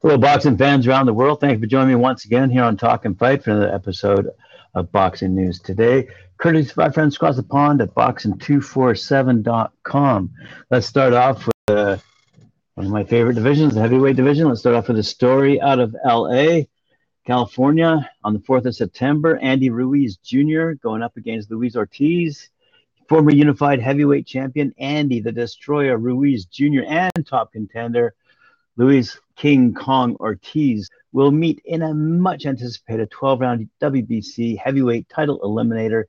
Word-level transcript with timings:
Hello, 0.00 0.16
boxing 0.16 0.56
fans 0.56 0.86
around 0.86 1.06
the 1.06 1.12
world. 1.12 1.40
Thank 1.40 1.54
you 1.54 1.60
for 1.60 1.66
joining 1.66 1.88
me 1.88 1.96
once 1.96 2.24
again 2.24 2.50
here 2.50 2.62
on 2.62 2.76
Talking 2.76 3.16
Fight 3.16 3.42
for 3.42 3.50
another 3.50 3.74
episode 3.74 4.30
of 4.74 4.92
Boxing 4.92 5.34
News 5.34 5.58
Today. 5.58 6.06
Courtesy 6.36 6.70
of 6.70 6.76
my 6.76 6.90
friends 6.90 7.16
across 7.16 7.34
the 7.34 7.42
pond 7.42 7.80
at 7.80 7.92
boxing247.com. 7.96 10.30
Let's 10.70 10.86
start 10.86 11.14
off 11.14 11.46
with 11.46 11.76
uh, 11.76 11.96
one 12.74 12.86
of 12.86 12.92
my 12.92 13.02
favorite 13.02 13.34
divisions, 13.34 13.74
the 13.74 13.80
heavyweight 13.80 14.14
division. 14.14 14.46
Let's 14.46 14.60
start 14.60 14.76
off 14.76 14.86
with 14.86 15.00
a 15.00 15.02
story 15.02 15.60
out 15.60 15.80
of 15.80 15.96
LA, 16.06 16.60
California, 17.28 18.10
on 18.24 18.32
the 18.32 18.38
4th 18.38 18.64
of 18.64 18.74
September. 18.74 19.36
Andy 19.42 19.68
Ruiz 19.68 20.16
Jr. 20.16 20.70
going 20.82 21.02
up 21.02 21.18
against 21.18 21.50
Luis 21.50 21.76
Ortiz. 21.76 22.48
Former 23.06 23.30
unified 23.30 23.82
heavyweight 23.82 24.26
champion 24.26 24.72
Andy 24.78 25.20
the 25.20 25.30
Destroyer 25.30 25.98
Ruiz 25.98 26.46
Jr. 26.46 26.84
and 26.88 27.26
top 27.26 27.52
contender 27.52 28.14
Luis 28.78 29.20
King 29.36 29.74
Kong 29.74 30.16
Ortiz 30.20 30.88
will 31.12 31.30
meet 31.30 31.60
in 31.66 31.82
a 31.82 31.92
much 31.92 32.46
anticipated 32.46 33.10
12 33.10 33.40
round 33.40 33.68
WBC 33.82 34.56
heavyweight 34.56 35.06
title 35.10 35.38
eliminator, 35.40 36.04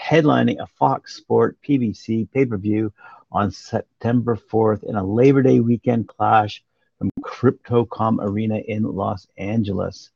headlining 0.00 0.58
a 0.58 0.66
Fox 0.66 1.16
Sport 1.16 1.58
PBC 1.62 2.30
pay 2.32 2.46
per 2.46 2.56
view 2.56 2.90
on 3.30 3.50
September 3.50 4.36
4th 4.36 4.84
in 4.84 4.94
a 4.94 5.04
Labor 5.04 5.42
Day 5.42 5.60
weekend 5.60 6.08
clash 6.08 6.64
from 6.96 7.10
Crypto.com 7.22 8.22
Arena 8.22 8.56
in 8.56 8.84
Los 8.84 9.26
Angeles. 9.36 10.10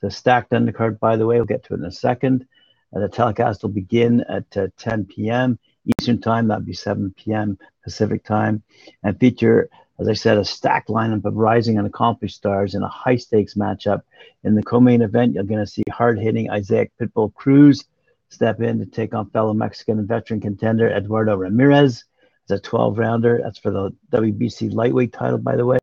The 0.00 0.10
stacked 0.10 0.52
undercard, 0.52 0.98
by 0.98 1.16
the 1.16 1.26
way, 1.26 1.36
we'll 1.36 1.44
get 1.44 1.64
to 1.64 1.74
it 1.74 1.78
in 1.78 1.84
a 1.84 1.92
second. 1.92 2.46
Uh, 2.94 3.00
the 3.00 3.08
telecast 3.08 3.62
will 3.62 3.70
begin 3.70 4.22
at 4.22 4.56
uh, 4.56 4.68
10 4.78 5.06
p.m. 5.06 5.58
Eastern 5.84 6.20
Time, 6.20 6.48
that'd 6.48 6.66
be 6.66 6.72
7 6.72 7.14
p.m. 7.16 7.58
Pacific 7.82 8.24
Time, 8.24 8.62
and 9.02 9.18
feature 9.18 9.70
as 10.00 10.08
I 10.08 10.14
said, 10.14 10.38
a 10.38 10.44
stacked 10.44 10.88
lineup 10.88 11.26
of 11.26 11.36
rising 11.36 11.76
and 11.76 11.86
accomplished 11.86 12.36
stars 12.36 12.74
in 12.74 12.82
a 12.82 12.88
high 12.88 13.16
stakes 13.16 13.54
matchup. 13.54 14.00
In 14.44 14.54
the 14.54 14.62
co 14.62 14.80
main 14.80 15.02
event, 15.02 15.34
you're 15.34 15.44
going 15.44 15.60
to 15.60 15.70
see 15.70 15.82
hard 15.90 16.18
hitting 16.18 16.48
Isaac 16.48 16.90
Pitbull 16.98 17.34
Cruz 17.34 17.84
step 18.30 18.62
in 18.62 18.78
to 18.78 18.86
take 18.86 19.12
on 19.12 19.28
fellow 19.28 19.52
Mexican 19.52 19.98
and 19.98 20.08
veteran 20.08 20.40
contender 20.40 20.88
Eduardo 20.88 21.36
Ramirez. 21.36 22.04
It's 22.44 22.50
a 22.50 22.58
12 22.58 22.98
rounder. 22.98 23.40
That's 23.42 23.58
for 23.58 23.70
the 23.70 23.94
WBC 24.10 24.72
lightweight 24.72 25.12
title, 25.12 25.38
by 25.38 25.56
the 25.56 25.66
way. 25.66 25.78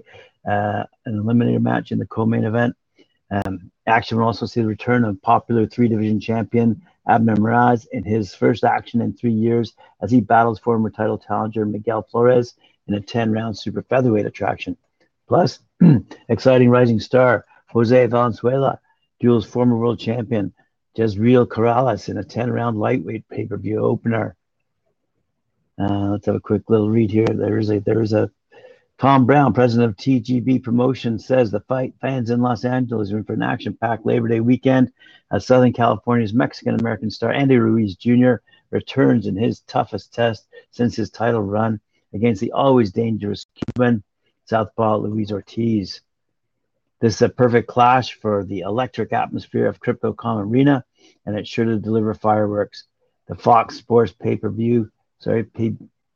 Uh, 0.49 0.85
an 1.05 1.21
eliminator 1.21 1.61
match 1.61 1.91
in 1.91 1.99
the 1.99 2.07
co 2.07 2.25
main 2.25 2.43
event. 2.43 2.75
Um, 3.29 3.71
action 3.85 4.17
will 4.17 4.25
also 4.25 4.45
see 4.45 4.61
the 4.61 4.67
return 4.67 5.03
of 5.03 5.21
popular 5.21 5.65
three 5.65 5.87
division 5.87 6.19
champion 6.19 6.81
Abner 7.07 7.35
Mares 7.35 7.85
in 7.91 8.03
his 8.03 8.33
first 8.33 8.63
action 8.63 9.01
in 9.01 9.13
three 9.13 9.33
years 9.33 9.73
as 10.01 10.11
he 10.11 10.21
battles 10.21 10.59
former 10.59 10.89
title 10.89 11.17
challenger 11.17 11.65
Miguel 11.65 12.03
Flores 12.03 12.55
in 12.87 12.93
a 12.93 13.01
10 13.01 13.31
round 13.31 13.57
super 13.57 13.81
featherweight 13.81 14.25
attraction. 14.25 14.77
Plus, 15.27 15.59
exciting 16.29 16.69
rising 16.69 16.99
star 16.99 17.45
Jose 17.67 18.07
Valenzuela 18.07 18.79
duels 19.19 19.45
former 19.45 19.77
world 19.77 19.99
champion 19.99 20.53
Jezreel 20.95 21.45
Corrales 21.45 22.09
in 22.09 22.17
a 22.17 22.23
10 22.23 22.51
round 22.51 22.79
lightweight 22.79 23.27
pay 23.29 23.45
per 23.45 23.57
view 23.57 23.79
opener. 23.79 24.35
Uh, 25.79 26.09
let's 26.11 26.25
have 26.25 26.35
a 26.35 26.39
quick 26.39 26.69
little 26.69 26.89
read 26.89 27.11
here. 27.11 27.27
There 27.27 27.57
is 27.57 27.69
a 27.69 27.79
there 27.79 28.01
is 28.01 28.13
a 28.13 28.31
Tom 28.97 29.27
Brown, 29.27 29.53
president 29.53 29.91
of 29.91 29.95
TGB 29.95 30.63
Promotion, 30.63 31.19
says 31.19 31.51
the 31.51 31.59
fight 31.59 31.93
fans 32.01 32.31
in 32.31 32.41
Los 32.41 32.65
Angeles 32.65 33.11
are 33.11 33.19
in 33.19 33.23
for 33.25 33.33
an 33.33 33.43
action-packed 33.43 34.07
Labor 34.07 34.27
Day 34.27 34.39
weekend 34.39 34.91
as 35.31 35.45
Southern 35.45 35.71
California's 35.71 36.33
Mexican-American 36.33 37.11
star 37.11 37.31
Andy 37.31 37.57
Ruiz 37.57 37.95
Jr. 37.95 38.35
returns 38.71 39.27
in 39.27 39.35
his 39.35 39.59
toughest 39.61 40.15
test 40.15 40.47
since 40.71 40.95
his 40.95 41.11
title 41.11 41.43
run 41.43 41.79
against 42.11 42.41
the 42.41 42.53
always 42.53 42.91
dangerous 42.91 43.45
Cuban 43.53 44.03
southpaw 44.45 44.97
Luis 44.97 45.31
Ortiz. 45.31 46.01
This 46.99 47.15
is 47.15 47.21
a 47.21 47.29
perfect 47.29 47.67
clash 47.67 48.13
for 48.13 48.43
the 48.43 48.61
electric 48.61 49.13
atmosphere 49.13 49.67
of 49.67 49.79
Crypto.com 49.79 50.39
Arena, 50.39 50.83
and 51.23 51.37
it's 51.37 51.49
sure 51.49 51.65
to 51.65 51.77
deliver 51.77 52.15
fireworks. 52.15 52.85
The 53.27 53.35
Fox 53.35 53.77
Sports 53.77 54.11
pay-per-view, 54.13 54.89
sorry, 55.19 55.45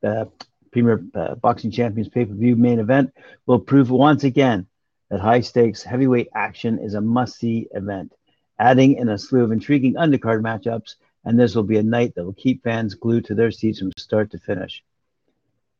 uh, 0.01 0.25
Premier 0.71 1.03
uh, 1.15 1.35
Boxing 1.35 1.71
Champions 1.71 2.09
pay-per-view 2.09 2.55
main 2.55 2.79
event 2.79 3.13
will 3.45 3.59
prove 3.59 3.91
once 3.91 4.23
again 4.23 4.67
that 5.09 5.19
high-stakes 5.19 5.83
heavyweight 5.83 6.29
action 6.33 6.79
is 6.79 6.93
a 6.93 7.01
must-see 7.01 7.67
event, 7.73 8.13
adding 8.57 8.95
in 8.95 9.09
a 9.09 9.17
slew 9.17 9.43
of 9.43 9.51
intriguing 9.51 9.95
undercard 9.95 10.41
matchups, 10.41 10.95
and 11.25 11.39
this 11.39 11.53
will 11.53 11.63
be 11.63 11.77
a 11.77 11.83
night 11.83 12.15
that 12.15 12.23
will 12.23 12.33
keep 12.33 12.63
fans 12.63 12.95
glued 12.95 13.25
to 13.25 13.35
their 13.35 13.51
seats 13.51 13.79
from 13.79 13.91
start 13.97 14.31
to 14.31 14.39
finish. 14.39 14.83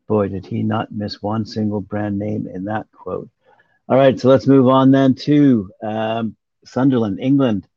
Boy, 0.08 0.28
did 0.28 0.46
he 0.46 0.64
not 0.64 0.92
miss 0.92 1.22
one 1.22 1.46
single 1.46 1.80
brand 1.80 2.20
name 2.20 2.48
in 2.48 2.66
that 2.66 2.92
quote. 2.92 3.30
All 3.88 3.98
right, 3.98 4.20
so 4.20 4.30
let's 4.30 4.48
move 4.48 4.68
on 4.68 4.92
then 4.92 5.16
to 5.16 5.72
um, 5.82 6.36
Sunderland, 6.66 7.20
England. 7.20 7.68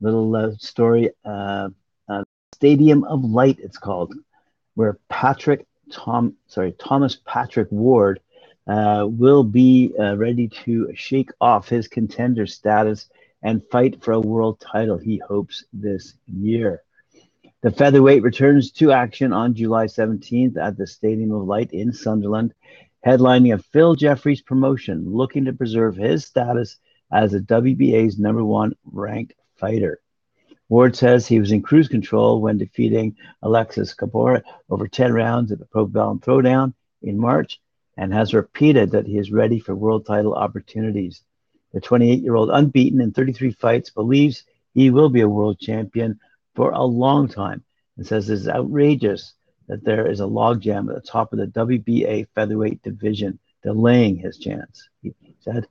Little 0.00 0.34
uh, 0.36 0.52
story, 0.58 1.10
uh, 1.24 1.68
uh, 2.08 2.24
Stadium 2.54 3.04
of 3.04 3.24
Light, 3.24 3.58
it's 3.60 3.78
called, 3.78 4.14
where 4.74 4.98
Patrick 5.08 5.66
Tom, 5.90 6.34
sorry, 6.46 6.72
Thomas 6.72 7.18
Patrick 7.24 7.68
Ward 7.70 8.20
uh, 8.66 9.06
will 9.08 9.44
be 9.44 9.92
uh, 9.98 10.16
ready 10.16 10.48
to 10.48 10.92
shake 10.94 11.30
off 11.40 11.68
his 11.68 11.88
contender 11.88 12.46
status 12.46 13.08
and 13.42 13.62
fight 13.70 14.02
for 14.02 14.12
a 14.12 14.20
world 14.20 14.60
title. 14.60 14.98
He 14.98 15.18
hopes 15.18 15.64
this 15.72 16.14
year. 16.26 16.82
The 17.62 17.70
featherweight 17.70 18.22
returns 18.22 18.70
to 18.72 18.92
action 18.92 19.32
on 19.32 19.54
July 19.54 19.86
17th 19.86 20.56
at 20.56 20.76
the 20.76 20.86
Stadium 20.86 21.32
of 21.32 21.46
Light 21.46 21.72
in 21.72 21.92
Sunderland, 21.92 22.54
headlining 23.04 23.54
a 23.54 23.58
Phil 23.58 23.94
Jeffries 23.94 24.42
promotion 24.42 25.12
looking 25.12 25.44
to 25.44 25.52
preserve 25.52 25.96
his 25.96 26.24
status 26.24 26.78
as 27.12 27.32
the 27.32 27.40
WBA's 27.40 28.18
number 28.18 28.44
one 28.44 28.74
ranked 28.84 29.34
fighter. 29.56 30.00
Ward 30.68 30.96
says 30.96 31.26
he 31.26 31.38
was 31.38 31.52
in 31.52 31.62
cruise 31.62 31.88
control 31.88 32.40
when 32.40 32.58
defeating 32.58 33.16
Alexis 33.42 33.94
Cabora 33.94 34.42
over 34.68 34.88
10 34.88 35.12
rounds 35.12 35.52
at 35.52 35.58
the 35.58 35.64
Pro 35.66 35.86
Probellum 35.86 36.20
Throwdown 36.20 36.74
in 37.02 37.18
March 37.18 37.60
and 37.96 38.12
has 38.12 38.34
repeated 38.34 38.90
that 38.90 39.06
he 39.06 39.16
is 39.16 39.30
ready 39.30 39.60
for 39.60 39.74
world 39.74 40.06
title 40.06 40.34
opportunities. 40.34 41.22
The 41.72 41.80
28 41.80 42.20
year 42.20 42.34
old, 42.34 42.50
unbeaten 42.50 43.00
in 43.00 43.12
33 43.12 43.52
fights, 43.52 43.90
believes 43.90 44.44
he 44.74 44.90
will 44.90 45.08
be 45.08 45.20
a 45.20 45.28
world 45.28 45.58
champion 45.60 46.18
for 46.54 46.72
a 46.72 46.82
long 46.82 47.28
time 47.28 47.62
and 47.96 48.06
says 48.06 48.28
it's 48.28 48.48
outrageous 48.48 49.34
that 49.68 49.84
there 49.84 50.10
is 50.10 50.20
a 50.20 50.24
logjam 50.24 50.88
at 50.88 50.94
the 50.96 51.08
top 51.08 51.32
of 51.32 51.38
the 51.38 51.46
WBA 51.46 52.26
featherweight 52.34 52.82
division, 52.82 53.38
delaying 53.62 54.16
his 54.16 54.38
chance. 54.38 54.88
He 55.02 55.14
said, 55.40 55.66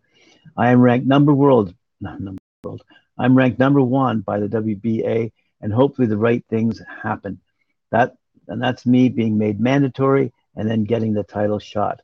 I 0.57 0.71
am 0.71 0.81
ranked 0.81 1.07
number 1.07 1.33
world, 1.33 1.73
number 2.01 2.33
world, 2.63 2.83
I'm 3.17 3.37
ranked 3.37 3.59
number 3.59 3.81
one 3.81 4.21
by 4.21 4.39
the 4.39 4.47
WBA, 4.47 5.31
and 5.61 5.73
hopefully 5.73 6.07
the 6.07 6.17
right 6.17 6.43
things 6.49 6.81
happen. 7.01 7.39
That 7.91 8.15
and 8.47 8.61
that's 8.61 8.85
me 8.85 9.09
being 9.09 9.37
made 9.37 9.59
mandatory 9.59 10.31
and 10.55 10.69
then 10.69 10.83
getting 10.83 11.13
the 11.13 11.23
title 11.23 11.59
shot. 11.59 12.01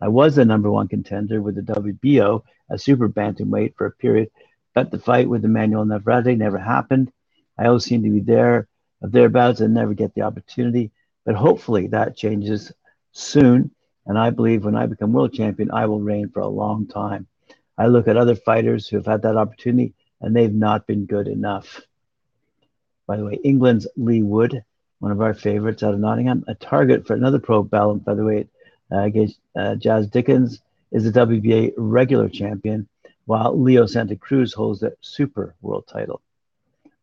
I 0.00 0.08
was 0.08 0.36
the 0.36 0.44
number 0.44 0.70
one 0.70 0.88
contender 0.88 1.42
with 1.42 1.56
the 1.56 1.62
WBO, 1.62 2.42
a 2.70 2.78
super 2.78 3.08
bantamweight 3.08 3.74
for 3.76 3.86
a 3.86 3.90
period, 3.90 4.30
but 4.74 4.90
the 4.90 4.98
fight 4.98 5.28
with 5.28 5.44
Emmanuel 5.44 5.84
Navarrete 5.84 6.38
never 6.38 6.58
happened. 6.58 7.12
I 7.58 7.66
always 7.66 7.84
seem 7.84 8.02
to 8.04 8.10
be 8.10 8.20
there, 8.20 8.68
thereabouts, 9.02 9.60
and 9.60 9.74
never 9.74 9.94
get 9.94 10.14
the 10.14 10.22
opportunity. 10.22 10.92
But 11.26 11.34
hopefully 11.34 11.88
that 11.88 12.16
changes 12.16 12.72
soon. 13.12 13.72
And 14.06 14.18
I 14.18 14.30
believe 14.30 14.64
when 14.64 14.76
I 14.76 14.86
become 14.86 15.12
world 15.12 15.34
champion, 15.34 15.70
I 15.70 15.86
will 15.86 16.00
reign 16.00 16.30
for 16.30 16.40
a 16.40 16.48
long 16.48 16.86
time. 16.86 17.26
I 17.76 17.86
look 17.86 18.08
at 18.08 18.16
other 18.16 18.36
fighters 18.36 18.88
who 18.88 18.96
have 18.96 19.06
had 19.06 19.22
that 19.22 19.36
opportunity, 19.36 19.94
and 20.20 20.34
they've 20.34 20.52
not 20.52 20.86
been 20.86 21.06
good 21.06 21.28
enough. 21.28 21.80
By 23.06 23.16
the 23.16 23.24
way, 23.24 23.38
England's 23.42 23.86
Leigh 23.96 24.22
Wood, 24.22 24.64
one 24.98 25.12
of 25.12 25.20
our 25.20 25.34
favorites 25.34 25.82
out 25.82 25.94
of 25.94 26.00
Nottingham, 26.00 26.44
a 26.46 26.54
target 26.54 27.06
for 27.06 27.14
another 27.14 27.38
Probellum 27.38 28.04
featherweight 28.04 28.48
uh, 28.92 29.00
against 29.00 29.40
uh, 29.56 29.74
Jazz 29.74 30.06
Dickens, 30.08 30.60
is 30.92 31.04
the 31.04 31.26
WBA 31.26 31.72
regular 31.76 32.28
champion, 32.28 32.88
while 33.24 33.58
Leo 33.60 33.86
Santa 33.86 34.16
Cruz 34.16 34.52
holds 34.52 34.80
the 34.80 34.96
super 35.00 35.54
world 35.62 35.86
title. 35.86 36.20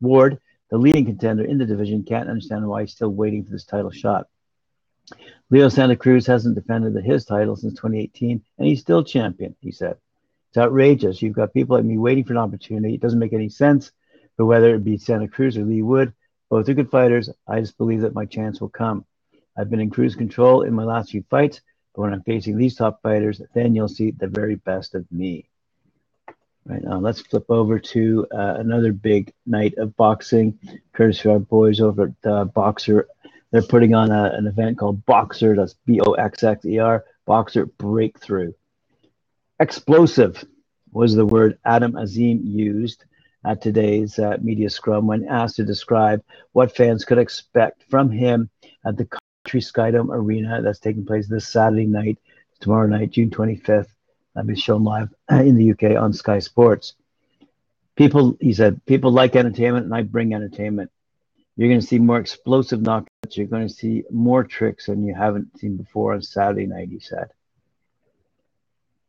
Ward 0.02 0.40
the 0.70 0.78
leading 0.78 1.06
contender 1.06 1.46
in 1.46 1.58
the 1.58 1.66
division, 1.66 2.04
can't 2.04 2.30
understand 2.30 2.68
why 2.68 2.82
he's 2.82 2.92
still 2.92 3.10
waiting 3.10 3.44
for 3.44 3.52
this 3.52 3.64
title 3.64 3.92
shot. 3.92 4.28
Leo 5.50 5.70
Santa 5.70 5.96
Cruz 5.96 6.28
hasn't 6.28 6.56
defended 6.56 7.02
his 7.04 7.24
title 7.24 7.56
since 7.56 7.74
2018, 7.76 8.44
and 8.58 8.68
he's 8.68 8.82
still 8.82 9.04
champion, 9.04 9.56
he 9.62 9.72
said. 9.72 9.98
It's 10.50 10.58
outrageous. 10.58 11.22
You've 11.22 11.36
got 11.36 11.54
people 11.54 11.76
like 11.76 11.86
me 11.86 11.98
waiting 11.98 12.24
for 12.24 12.34
an 12.34 12.40
opportunity. 12.40 12.96
It 12.96 13.02
doesn't 13.02 13.20
make 13.20 13.34
any 13.34 13.50
sense. 13.50 13.92
But 14.38 14.46
whether 14.46 14.76
it 14.76 14.84
be 14.84 14.98
Santa 14.98 15.28
Cruz 15.28 15.58
or 15.58 15.64
Leigh 15.64 15.82
Wood, 15.82 16.14
both 16.50 16.70
are 16.70 16.74
good 16.74 16.92
fighters. 16.92 17.30
I 17.48 17.60
just 17.60 17.78
believe 17.78 18.02
that 18.02 18.14
my 18.14 18.26
chance 18.26 18.62
will 18.62 18.70
come. 18.70 19.06
I've 19.58 19.70
been 19.70 19.80
in 19.80 19.90
cruise 19.90 20.16
control 20.16 20.62
in 20.62 20.74
my 20.74 20.84
last 20.84 21.10
few 21.12 21.24
fights, 21.30 21.62
but 21.94 22.04
when 22.04 22.14
I'm 22.14 22.22
facing 22.22 22.58
these 22.58 22.76
top 22.76 23.02
fighters, 23.02 23.42
then 23.56 23.74
you'll 23.74 23.88
see 23.88 24.12
the 24.12 24.28
very 24.28 24.56
best 24.56 24.94
of 24.94 25.12
me. 25.12 25.50
Right 26.66 26.84
now, 26.84 27.00
let's 27.00 27.22
flip 27.22 27.46
over 27.50 27.80
to 27.80 28.28
uh, 28.32 28.56
another 28.60 28.92
big 28.92 29.34
night 29.46 29.76
of 29.78 29.96
boxing. 29.96 30.60
Courtesy 30.94 31.30
of 31.30 31.34
our 31.34 31.40
boys 31.40 31.80
over 31.80 32.14
at 32.24 32.30
uh, 32.30 32.46
Boxxer. 32.46 33.06
They're 33.52 33.62
putting 33.62 33.96
on 33.96 34.12
a, 34.12 34.32
an 34.34 34.48
event 34.48 34.78
called 34.78 35.06
Boxxer, 35.06 35.56
That's 35.56 35.76
B 35.86 36.02
O 36.06 36.14
X 36.14 36.44
X 36.44 36.66
E 36.66 36.78
R. 36.80 37.06
Boxxer 37.26 37.70
Breakthrough. 37.78 38.52
Explosive 39.60 40.46
was 40.92 41.16
the 41.16 41.26
word 41.26 41.58
Adam 41.66 41.96
Azim 41.96 42.42
used 42.44 43.06
at 43.44 43.60
today's 43.60 44.20
uh, 44.20 44.38
media 44.40 44.70
scrum 44.70 45.08
when 45.08 45.28
asked 45.28 45.56
to 45.56 45.66
describe 45.66 46.24
what 46.52 46.76
fans 46.76 47.06
could 47.06 47.18
expect 47.18 47.84
from 47.90 48.12
him 48.12 48.52
at 48.86 48.98
the 48.98 49.06
Coventry 49.06 49.62
Skydome 49.62 50.14
Arena 50.14 50.62
that's 50.62 50.80
taking 50.80 51.06
place 51.08 51.28
this 51.28 51.48
Saturday 51.48 51.88
night, 51.88 52.20
tomorrow 52.60 52.88
night, 52.88 53.10
June 53.10 53.32
25th. 53.32 53.88
That'll 54.36 54.48
be 54.48 54.56
shown 54.56 54.84
live 54.84 55.10
in 55.32 55.56
the 55.56 55.72
UK 55.72 56.00
on 56.00 56.14
Sky 56.14 56.38
Sports. 56.38 56.94
People, 57.96 58.38
he 58.40 58.54
said, 58.54 58.86
people 58.86 59.12
like 59.12 59.36
entertainment, 59.36 59.86
and 59.86 59.96
I 59.96 60.04
bring 60.04 60.36
entertainment. 60.36 60.92
You're 61.56 61.70
going 61.70 61.82
to 61.82 61.88
see 61.88 61.98
more 61.98 62.20
explosive 62.20 62.82
knockouts. 62.82 63.36
You're 63.36 63.48
going 63.48 63.68
to 63.68 63.74
see 63.74 64.04
more 64.12 64.44
tricks 64.44 64.86
than 64.86 65.04
you 65.04 65.16
haven't 65.16 65.58
seen 65.58 65.78
before 65.78 66.14
on 66.14 66.22
Saturday 66.22 66.68
night, 66.68 66.90
he 66.90 67.00
said. 67.00 67.32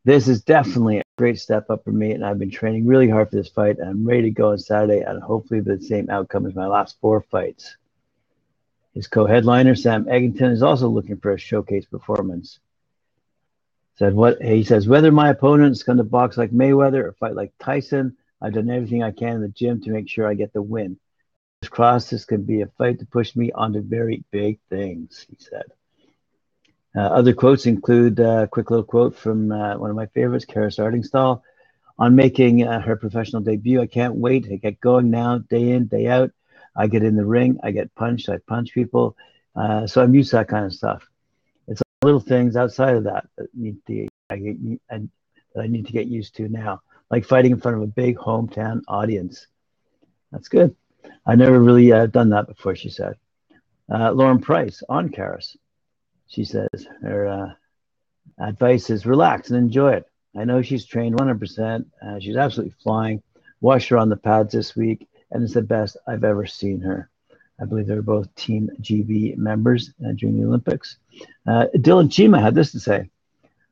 This 0.05 0.27
is 0.27 0.41
definitely 0.41 0.99
a 0.99 1.03
great 1.17 1.39
step 1.39 1.69
up 1.69 1.83
for 1.83 1.91
me, 1.91 2.13
and 2.13 2.25
I've 2.25 2.39
been 2.39 2.51
training 2.51 2.85
really 2.85 3.09
hard 3.09 3.29
for 3.29 3.35
this 3.35 3.49
fight. 3.49 3.79
And 3.79 3.89
I'm 3.89 4.05
ready 4.05 4.23
to 4.23 4.31
go 4.31 4.51
on 4.51 4.57
Saturday, 4.57 5.01
and 5.01 5.21
hopefully 5.21 5.59
the 5.59 5.81
same 5.81 6.09
outcome 6.09 6.45
as 6.45 6.55
my 6.55 6.67
last 6.67 6.97
four 7.01 7.21
fights. 7.21 7.75
His 8.93 9.07
co-headliner 9.07 9.75
Sam 9.75 10.05
Eggington 10.05 10.51
is 10.51 10.63
also 10.63 10.87
looking 10.89 11.17
for 11.17 11.31
a 11.31 11.37
showcase 11.37 11.85
performance. 11.85 12.59
Said 13.95 14.13
what 14.13 14.41
he 14.41 14.63
says 14.63 14.87
whether 14.87 15.11
my 15.11 15.29
opponent's 15.29 15.83
going 15.83 15.97
to 15.97 16.05
box 16.05 16.37
like 16.37 16.51
Mayweather 16.51 17.03
or 17.03 17.11
fight 17.19 17.35
like 17.35 17.51
Tyson, 17.59 18.15
I've 18.41 18.53
done 18.53 18.69
everything 18.69 19.03
I 19.03 19.11
can 19.11 19.35
in 19.35 19.41
the 19.41 19.49
gym 19.49 19.81
to 19.81 19.91
make 19.91 20.07
sure 20.07 20.25
I 20.25 20.33
get 20.35 20.53
the 20.53 20.61
win. 20.61 20.97
Cross 21.69 22.09
this 22.09 22.23
could 22.23 22.47
be 22.47 22.61
a 22.61 22.67
fight 22.67 22.99
to 22.99 23.05
push 23.05 23.35
me 23.35 23.51
onto 23.51 23.81
very 23.81 24.23
big 24.31 24.59
things, 24.69 25.25
he 25.29 25.35
said. 25.37 25.65
Uh, 26.95 27.01
other 27.01 27.33
quotes 27.33 27.65
include 27.65 28.19
uh, 28.19 28.43
a 28.43 28.47
quick 28.47 28.71
little 28.71 28.85
quote 28.85 29.15
from 29.15 29.51
uh, 29.51 29.77
one 29.77 29.89
of 29.89 29.95
my 29.95 30.07
favorites, 30.07 30.45
Karis 30.45 30.79
Artingstall. 30.79 31.41
On 31.99 32.15
making 32.15 32.63
uh, 32.65 32.79
her 32.79 32.95
professional 32.95 33.41
debut, 33.41 33.81
I 33.81 33.87
can't 33.87 34.15
wait 34.15 34.45
to 34.45 34.57
get 34.57 34.79
going 34.79 35.09
now, 35.11 35.39
day 35.39 35.71
in, 35.71 35.87
day 35.87 36.07
out. 36.07 36.31
I 36.75 36.87
get 36.87 37.03
in 37.03 37.15
the 37.15 37.25
ring, 37.25 37.59
I 37.61 37.71
get 37.71 37.93
punched, 37.93 38.29
I 38.29 38.37
punch 38.37 38.73
people. 38.73 39.17
Uh, 39.55 39.85
so 39.85 40.01
I'm 40.01 40.15
used 40.15 40.29
to 40.29 40.37
that 40.37 40.47
kind 40.47 40.65
of 40.65 40.73
stuff 40.73 41.05
It's 41.67 41.81
little 42.03 42.21
things 42.21 42.55
outside 42.55 42.95
of 42.95 43.03
that 43.03 43.27
that 43.37 43.47
need 43.53 43.77
to 43.87 44.07
I, 44.29 44.35
I, 44.89 45.01
that 45.53 45.61
I 45.61 45.67
need 45.67 45.87
to 45.87 45.91
get 45.91 46.07
used 46.07 46.35
to 46.37 46.47
now, 46.47 46.81
like 47.11 47.25
fighting 47.25 47.51
in 47.51 47.59
front 47.59 47.77
of 47.77 47.83
a 47.83 47.87
big 47.87 48.17
hometown 48.17 48.81
audience. 48.87 49.47
That's 50.31 50.47
good. 50.47 50.75
I 51.25 51.35
never 51.35 51.59
really 51.59 51.91
uh, 51.91 52.05
done 52.05 52.29
that 52.29 52.47
before. 52.47 52.75
She 52.75 52.89
said. 52.89 53.15
Lauren 53.89 54.39
Price 54.39 54.83
on 54.87 55.09
Karis. 55.09 55.57
She 56.29 56.45
says 56.45 56.69
her 57.01 57.27
uh, 57.27 57.53
advice 58.39 58.89
is 58.89 59.05
relax 59.05 59.49
and 59.49 59.57
enjoy 59.57 59.93
it. 59.93 60.05
I 60.37 60.45
know 60.45 60.61
she's 60.61 60.85
trained 60.85 61.17
100%. 61.17 61.85
Uh, 62.01 62.19
she's 62.19 62.37
absolutely 62.37 62.75
flying. 62.83 63.21
Watched 63.61 63.89
her 63.89 63.97
on 63.97 64.09
the 64.09 64.15
pads 64.15 64.53
this 64.53 64.75
week, 64.75 65.09
and 65.31 65.43
it's 65.43 65.55
the 65.55 65.63
best 65.63 65.97
I've 66.07 66.23
ever 66.23 66.45
seen 66.45 66.81
her. 66.81 67.09
I 67.59 67.65
believe 67.65 67.87
they're 67.87 68.01
both 68.01 68.33
Team 68.35 68.69
GB 68.79 69.37
members 69.37 69.91
uh, 70.05 70.11
during 70.15 70.39
the 70.39 70.47
Olympics. 70.47 70.97
Uh, 71.47 71.65
Dylan 71.75 72.07
Chima 72.07 72.41
had 72.41 72.55
this 72.55 72.71
to 72.71 72.79
say 72.79 73.09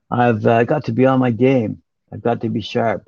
I've 0.10 0.46
uh, 0.46 0.64
got 0.64 0.86
to 0.86 0.92
be 0.92 1.06
on 1.06 1.20
my 1.20 1.32
game. 1.32 1.84
I've 2.12 2.24
got 2.24 2.42
to 2.42 2.50
be 2.50 2.62
sharp. 2.62 3.08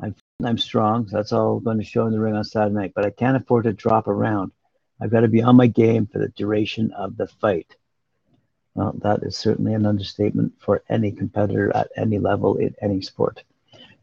I'm, 0.00 0.16
I'm 0.44 0.58
strong, 0.58 1.06
so 1.06 1.16
that's 1.16 1.32
all 1.32 1.58
I'm 1.58 1.64
going 1.64 1.78
to 1.78 1.84
show 1.84 2.06
in 2.06 2.12
the 2.12 2.20
ring 2.20 2.34
on 2.34 2.44
Saturday 2.44 2.74
night, 2.74 2.92
but 2.94 3.06
I 3.06 3.10
can't 3.10 3.36
afford 3.36 3.64
to 3.64 3.72
drop 3.72 4.08
around. 4.08 4.52
I've 5.00 5.10
got 5.10 5.20
to 5.20 5.28
be 5.28 5.42
on 5.42 5.56
my 5.56 5.68
game 5.68 6.06
for 6.06 6.18
the 6.18 6.28
duration 6.28 6.92
of 6.92 7.16
the 7.16 7.28
fight. 7.28 7.76
Well, 8.74 8.94
that 9.02 9.22
is 9.22 9.36
certainly 9.36 9.74
an 9.74 9.86
understatement 9.86 10.54
for 10.58 10.82
any 10.88 11.12
competitor 11.12 11.74
at 11.74 11.90
any 11.96 12.18
level 12.18 12.56
in 12.56 12.74
any 12.80 13.02
sport. 13.02 13.42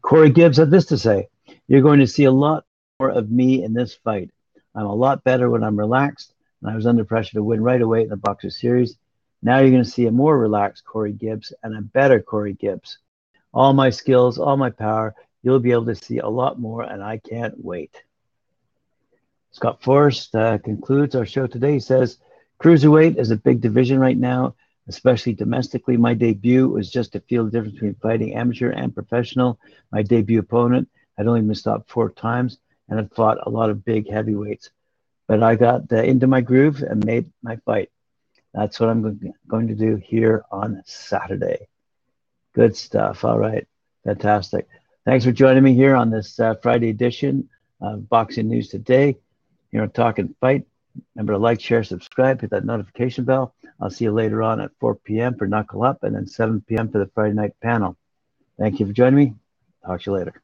Corey 0.02 0.30
Gibbs 0.30 0.58
had 0.58 0.70
this 0.70 0.86
to 0.86 0.98
say 0.98 1.28
You're 1.66 1.82
going 1.82 2.00
to 2.00 2.06
see 2.06 2.24
a 2.24 2.32
lot 2.32 2.64
more 3.00 3.10
of 3.10 3.30
me 3.30 3.64
in 3.64 3.72
this 3.72 3.94
fight. 3.94 4.30
I'm 4.74 4.86
a 4.86 4.94
lot 4.94 5.24
better 5.24 5.48
when 5.50 5.64
I'm 5.64 5.78
relaxed, 5.78 6.34
and 6.60 6.70
I 6.70 6.76
was 6.76 6.86
under 6.86 7.04
pressure 7.04 7.34
to 7.34 7.42
win 7.42 7.62
right 7.62 7.80
away 7.80 8.02
in 8.02 8.08
the 8.08 8.16
Boxxer 8.16 8.52
Series. 8.52 8.96
Now 9.42 9.58
you're 9.58 9.70
going 9.70 9.84
to 9.84 9.90
see 9.90 10.06
a 10.06 10.10
more 10.10 10.36
relaxed 10.36 10.84
Corey 10.84 11.12
Gibbs 11.12 11.52
and 11.62 11.76
a 11.76 11.80
better 11.80 12.20
Corey 12.20 12.54
Gibbs. 12.54 12.98
All 13.54 13.72
my 13.72 13.90
skills, 13.90 14.38
all 14.38 14.56
my 14.56 14.70
power, 14.70 15.14
you'll 15.42 15.60
be 15.60 15.72
able 15.72 15.86
to 15.86 15.94
see 15.94 16.18
a 16.18 16.28
lot 16.28 16.58
more, 16.58 16.82
and 16.82 17.02
I 17.02 17.18
can't 17.18 17.54
wait. 17.62 18.02
Scott 19.52 19.82
Forrest 19.82 20.34
uh, 20.34 20.58
concludes 20.58 21.14
our 21.14 21.26
show 21.26 21.46
today. 21.46 21.72
He 21.72 21.80
says, 21.80 22.18
Cruiserweight 22.62 23.18
is 23.18 23.30
a 23.30 23.36
big 23.36 23.60
division 23.60 23.98
right 24.00 24.16
now, 24.16 24.56
especially 24.88 25.32
domestically. 25.32 25.96
My 25.96 26.14
debut 26.14 26.68
was 26.68 26.90
just 26.90 27.12
to 27.12 27.20
feel 27.20 27.44
the 27.44 27.50
difference 27.50 27.74
between 27.74 27.94
fighting 27.96 28.34
amateur 28.34 28.70
and 28.70 28.94
professional. 28.94 29.60
My 29.92 30.02
debut 30.02 30.40
opponent 30.40 30.88
had 31.16 31.26
only 31.26 31.42
been 31.42 31.54
stopped 31.54 31.90
four 31.90 32.10
times 32.10 32.58
and 32.88 32.98
had 32.98 33.14
fought 33.14 33.38
a 33.46 33.50
lot 33.50 33.70
of 33.70 33.84
big 33.84 34.10
heavyweights. 34.10 34.70
But 35.28 35.42
I 35.42 35.54
got 35.54 35.92
into 35.92 36.26
my 36.26 36.40
groove 36.40 36.82
and 36.82 37.04
made 37.04 37.30
my 37.42 37.56
fight. 37.64 37.90
That's 38.54 38.80
what 38.80 38.88
I'm 38.88 39.34
going 39.46 39.68
to 39.68 39.74
do 39.74 39.96
here 39.96 40.44
on 40.50 40.82
Saturday. 40.86 41.68
Good 42.54 42.76
stuff. 42.76 43.24
All 43.24 43.38
right. 43.38 43.68
Fantastic. 44.04 44.66
Thanks 45.04 45.24
for 45.24 45.32
joining 45.32 45.62
me 45.62 45.74
here 45.74 45.94
on 45.94 46.10
this 46.10 46.40
uh, 46.40 46.54
Friday 46.56 46.88
edition 46.88 47.50
of 47.80 48.08
Boxing 48.08 48.48
News 48.48 48.68
Today. 48.68 49.16
Here 49.70 49.82
on 49.82 49.90
Talking 49.90 50.34
Fight. 50.40 50.66
Remember 51.14 51.34
to 51.34 51.38
like, 51.38 51.60
share, 51.60 51.84
subscribe, 51.84 52.40
hit 52.40 52.50
that 52.50 52.64
notification 52.64 53.24
bell. 53.24 53.54
I'll 53.80 53.90
see 53.90 54.04
you 54.04 54.12
later 54.12 54.42
on 54.42 54.60
at 54.60 54.70
4 54.80 54.96
p.m. 54.96 55.36
for 55.36 55.46
Knuckle 55.46 55.84
Up 55.84 56.02
and 56.02 56.14
then 56.14 56.26
7 56.26 56.62
p.m. 56.66 56.90
for 56.90 56.98
the 56.98 57.10
Friday 57.14 57.34
night 57.34 57.52
panel. 57.62 57.96
Thank 58.58 58.80
you 58.80 58.86
for 58.86 58.92
joining 58.92 59.16
me. 59.16 59.34
Talk 59.84 60.02
to 60.02 60.10
you 60.10 60.16
later. 60.16 60.42